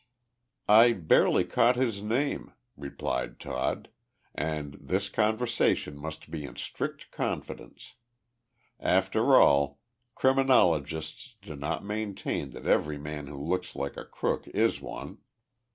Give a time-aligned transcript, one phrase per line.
[0.67, 3.87] "I barely caught his name," replied Todd,
[4.33, 7.93] "and this conversation must be in strict confidence.
[8.79, 9.77] After all,
[10.15, 15.19] criminologists do not maintain that every man who looks like a crook is one.